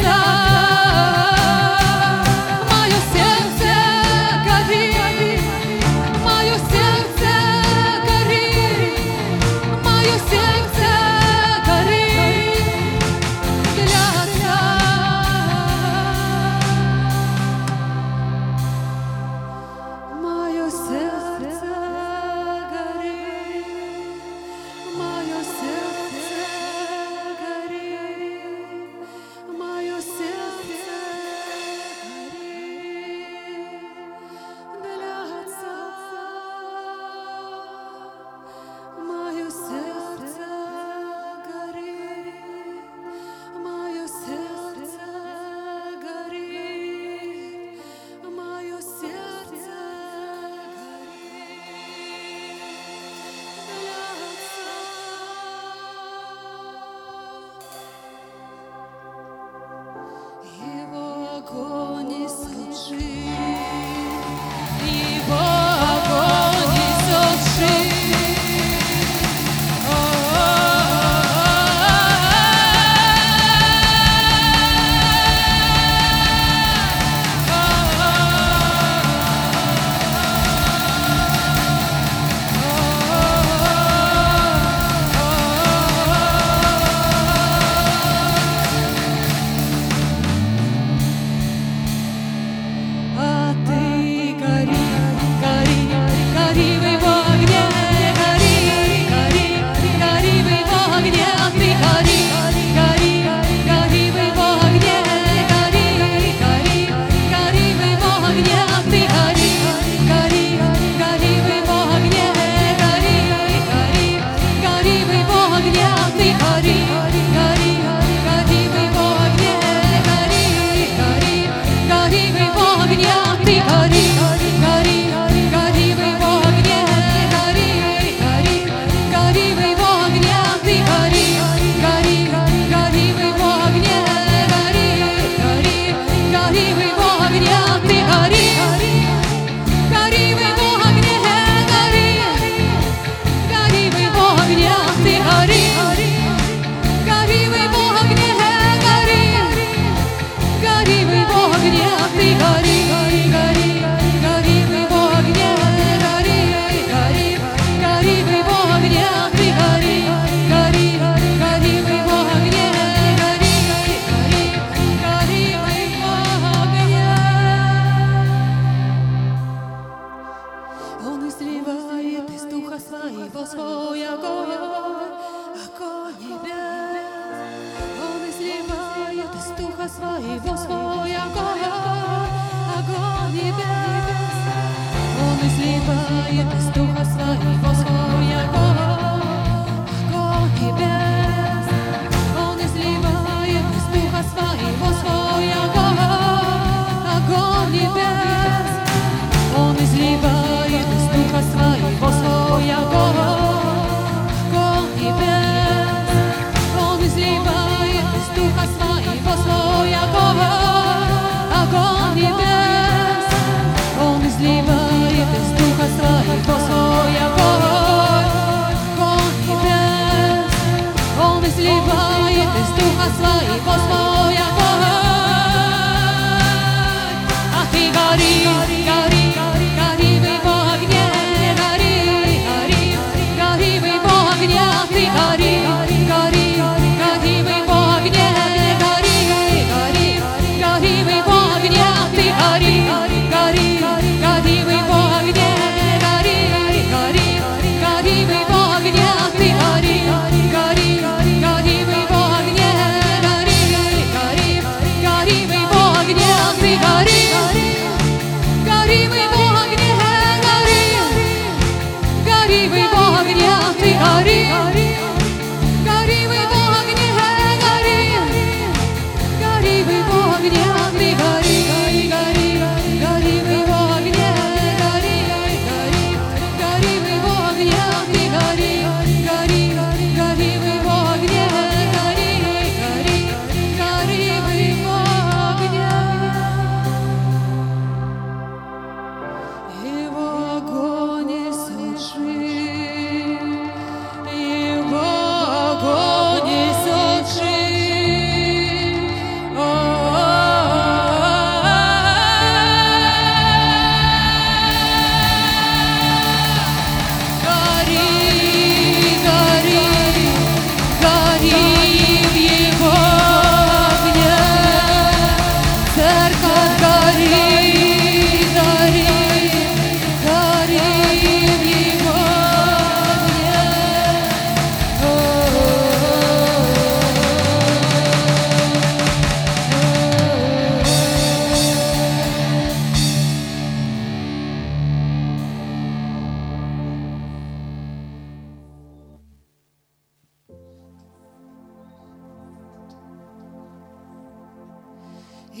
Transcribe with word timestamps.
Sağ 0.00 0.31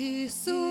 Jesus. 0.02 0.61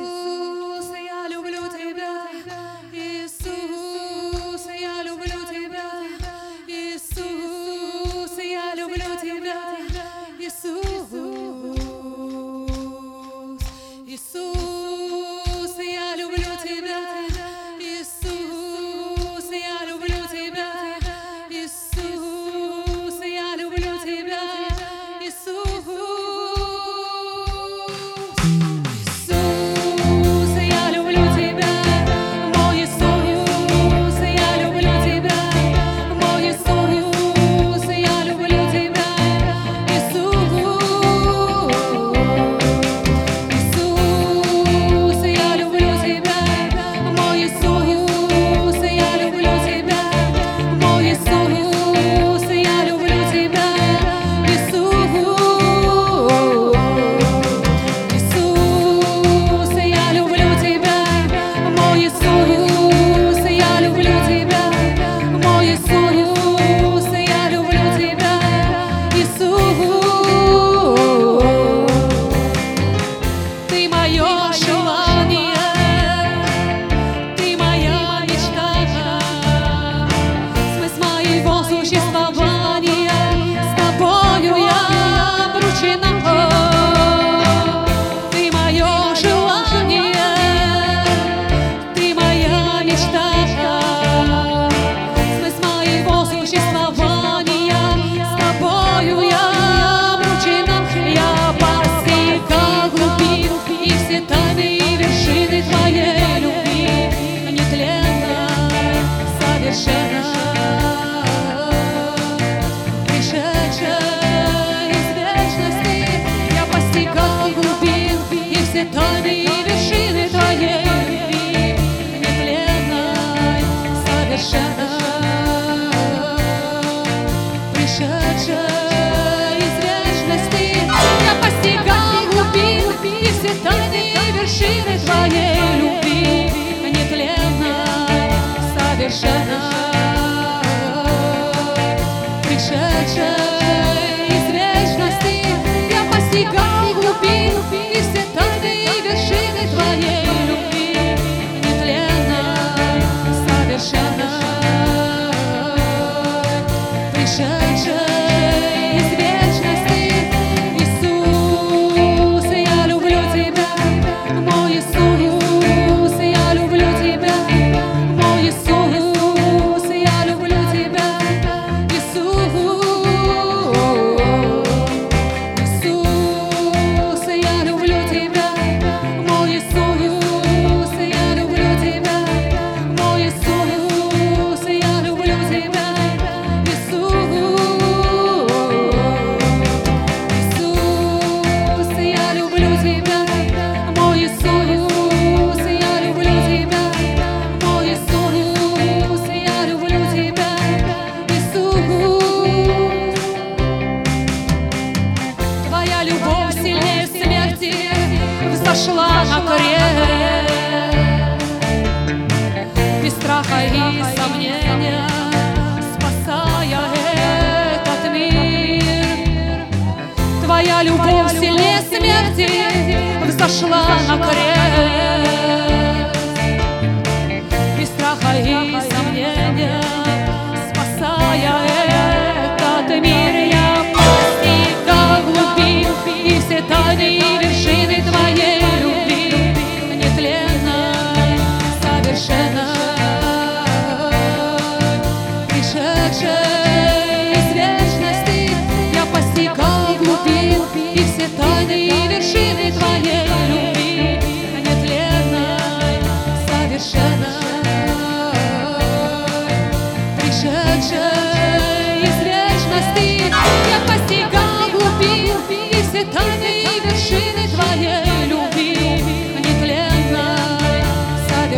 Смерти 222.33 223.27
Взошла 223.27 223.87
на 224.07 224.17
крест 224.17 225.10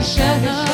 shadow. 0.04 0.73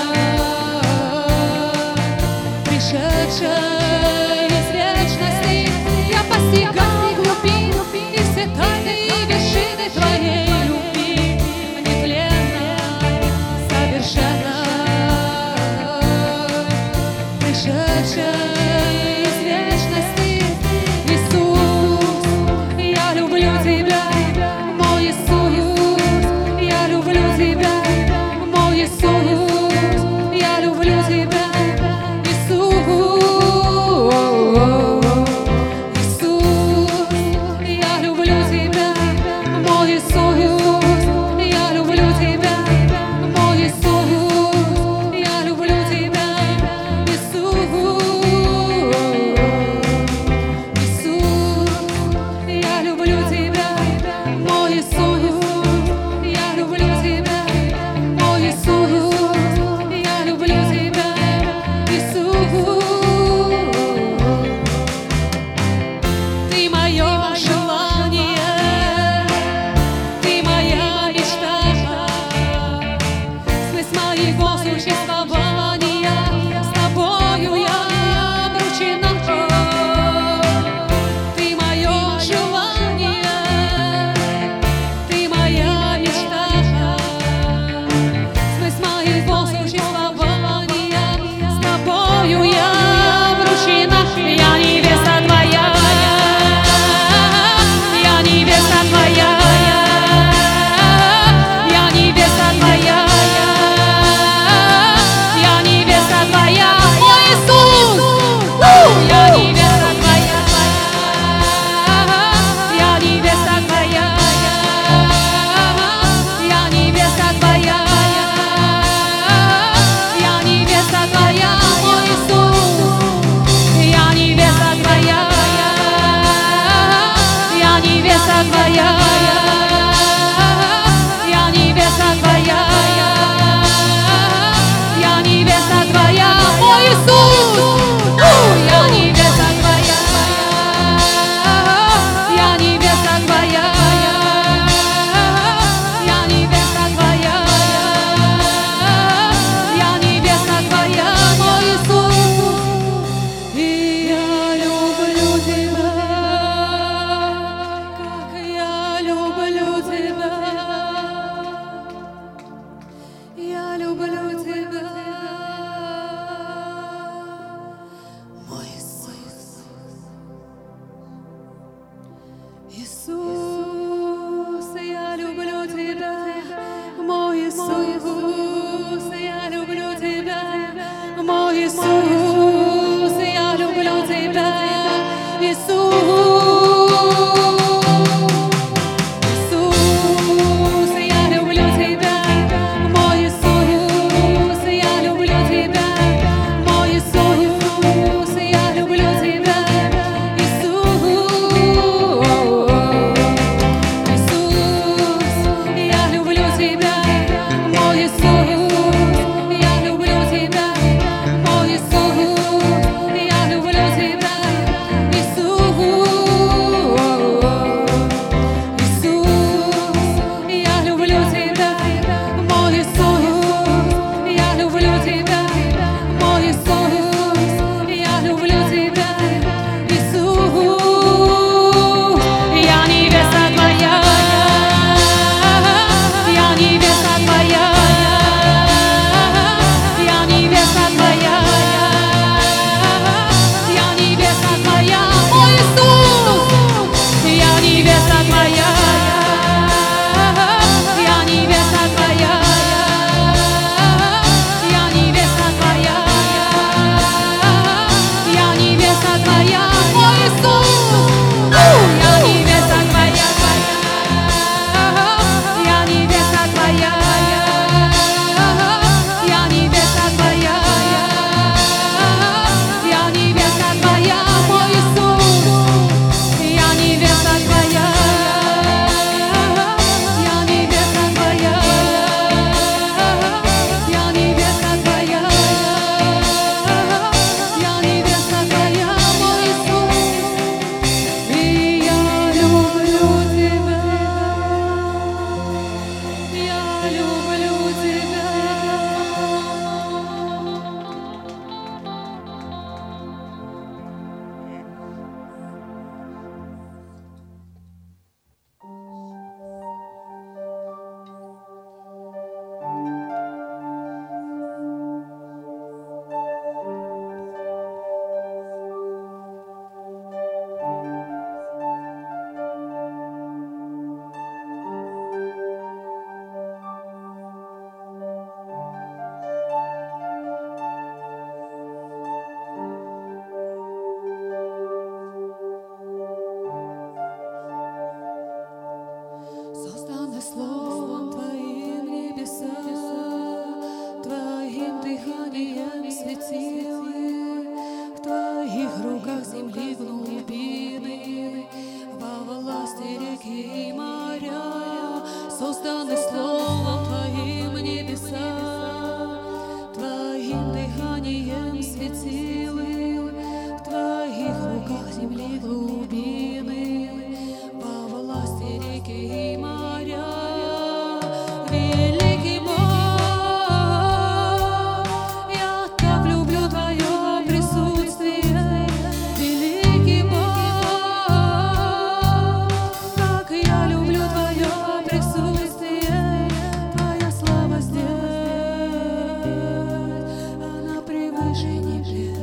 движение 391.30 391.84
лет. 391.84 392.19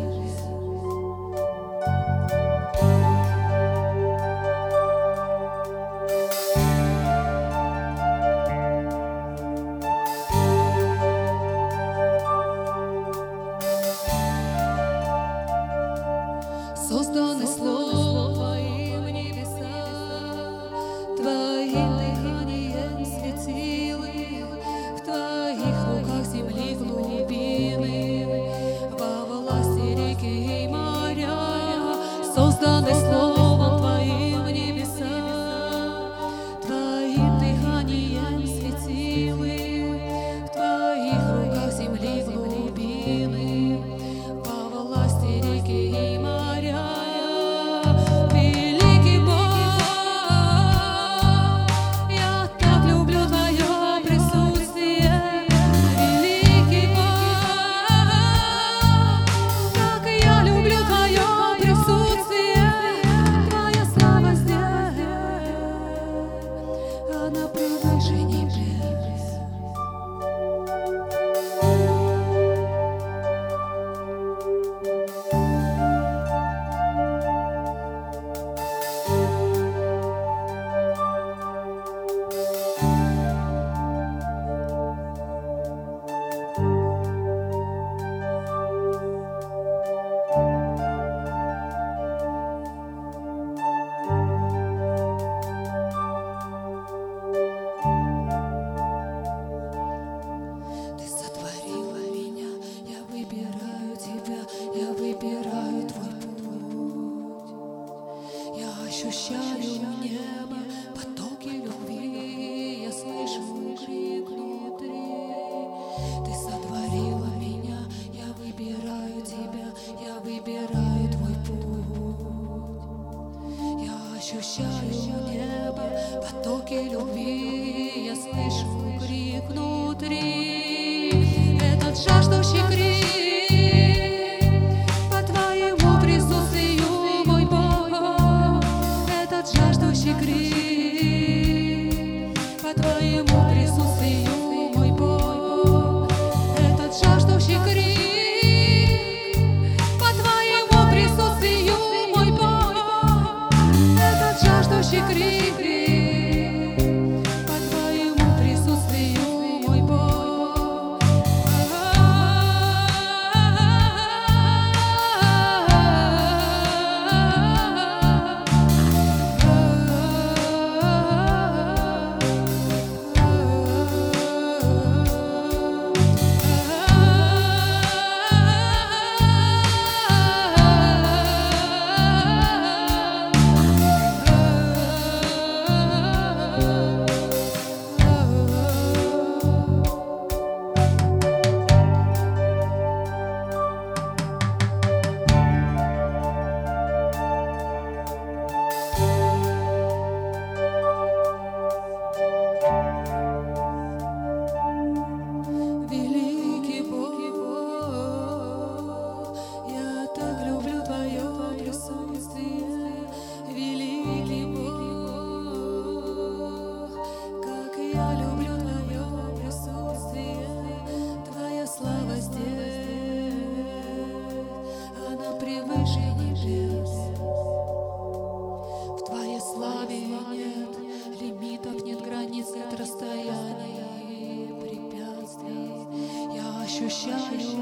show 236.89 237.33
you. 237.33 237.56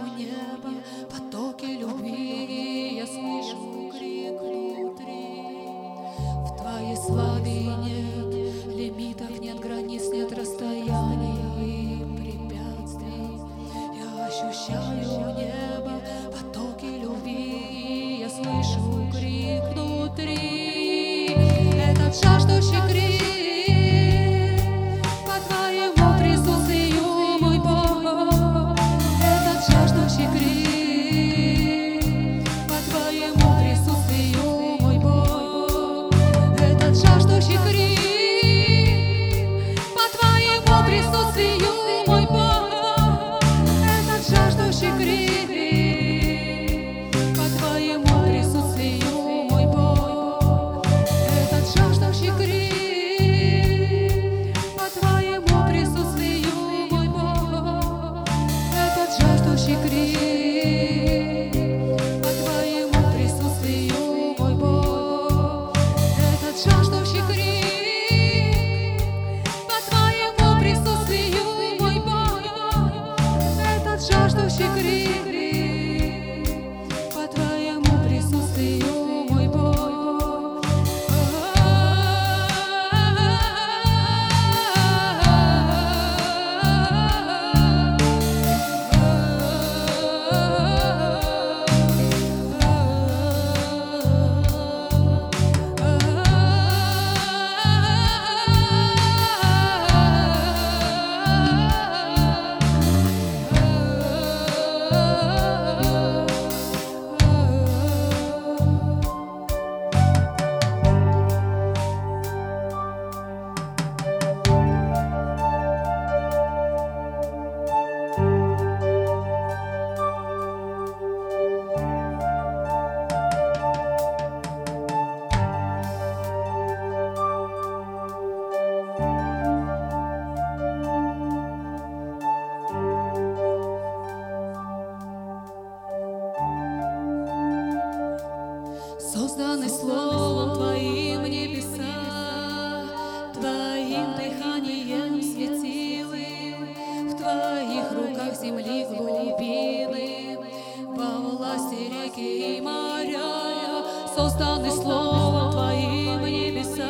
Созданы 154.14 154.70
словом 154.70 155.50
Твоим 155.50 156.24
небеса, 156.24 156.86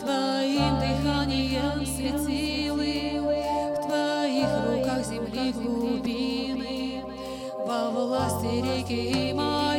Твоим 0.00 0.78
дыханием 0.80 1.84
светилы, 1.84 3.20
В 3.20 3.86
Твоих 3.86 4.48
руках 4.66 5.04
земли 5.04 5.52
глубины, 5.52 7.04
Во 7.66 7.90
власти 7.90 8.62
реки 8.64 9.30
и 9.30 9.34
моря, 9.34 9.73